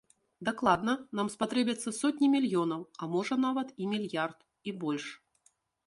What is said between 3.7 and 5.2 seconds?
і мільярд, і больш.